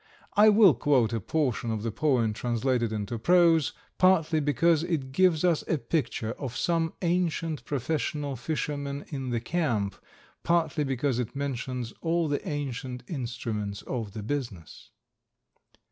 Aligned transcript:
I 0.35 0.49
will 0.49 0.73
quote 0.73 1.13
a 1.13 1.19
portion 1.19 1.69
of 1.69 1.83
the 1.83 1.91
poem 1.91 2.33
translated 2.33 2.91
into 2.91 3.19
prose, 3.19 3.71
partly 3.99 4.39
because 4.39 4.81
it 4.83 5.11
gives 5.11 5.43
us 5.43 5.63
a 5.67 5.77
picture 5.77 6.31
of 6.39 6.57
some 6.57 6.93
ancient 7.03 7.63
professional 7.65 8.35
fishermen 8.35 9.05
in 9.09 9.29
the 9.29 9.39
camp, 9.39 9.95
partly 10.41 10.83
because 10.83 11.19
it 11.19 11.35
mentions 11.35 11.91
all 12.01 12.27
the 12.27 12.41
ancient 12.49 13.03
instruments 13.07 13.83
of 13.83 14.13
the 14.13 14.23
business. 14.23 14.89